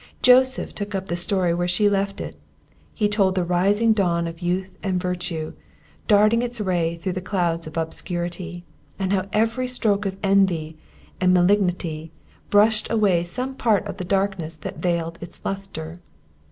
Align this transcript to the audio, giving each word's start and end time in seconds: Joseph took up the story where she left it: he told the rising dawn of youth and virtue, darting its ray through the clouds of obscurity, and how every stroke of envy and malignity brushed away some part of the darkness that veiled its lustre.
Joseph 0.23 0.73
took 0.73 0.95
up 0.95 1.05
the 1.05 1.15
story 1.15 1.53
where 1.53 1.67
she 1.67 1.87
left 1.87 2.19
it: 2.21 2.35
he 2.91 3.07
told 3.07 3.35
the 3.35 3.43
rising 3.43 3.93
dawn 3.93 4.25
of 4.25 4.39
youth 4.41 4.75
and 4.81 4.99
virtue, 4.99 5.53
darting 6.07 6.41
its 6.41 6.59
ray 6.59 6.95
through 6.95 7.11
the 7.13 7.21
clouds 7.21 7.67
of 7.67 7.77
obscurity, 7.77 8.63
and 8.97 9.13
how 9.13 9.27
every 9.31 9.67
stroke 9.67 10.07
of 10.07 10.17
envy 10.23 10.75
and 11.19 11.35
malignity 11.35 12.11
brushed 12.49 12.89
away 12.89 13.23
some 13.23 13.53
part 13.53 13.85
of 13.85 13.97
the 13.97 14.03
darkness 14.03 14.57
that 14.57 14.77
veiled 14.81 15.19
its 15.21 15.39
lustre. 15.45 15.99